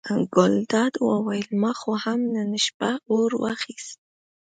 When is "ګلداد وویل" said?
0.35-1.49